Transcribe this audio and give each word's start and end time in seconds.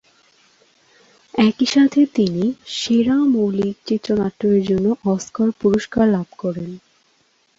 একই 1.33 1.67
সাথে 1.67 2.01
তিনি 2.15 2.45
"সেরা 2.75 3.17
মৌলিক 3.33 3.75
চিত্রনাট্য"-এর 3.87 4.61
জন্য 4.69 4.85
অস্কার 5.07 5.47
পুরস্কার 5.61 6.05
লাভ 6.07 6.27
করেন। 6.37 6.69